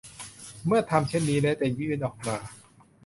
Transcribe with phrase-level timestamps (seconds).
[0.65, 2.37] เมื่อทำเช่นนี้แล้วจะยื่นออกมา